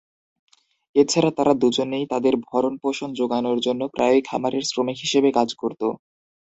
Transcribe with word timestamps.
এছাড়া, 0.95 1.31
তারা 1.37 1.53
দুজনেই 1.61 2.05
তাদের 2.13 2.33
ভরণপোষণ 2.47 3.09
জোগানোর 3.19 3.57
জন্য 3.65 3.81
প্রায়ই 3.93 4.21
খামারের 4.29 4.63
শ্রমিক 4.69 4.97
হিসেবে 5.03 5.29
কাজ 5.37 5.49
করত। 5.61 5.81